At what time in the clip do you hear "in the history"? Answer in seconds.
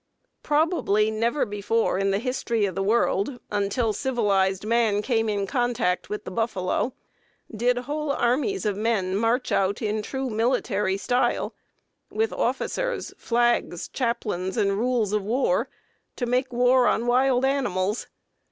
1.99-2.65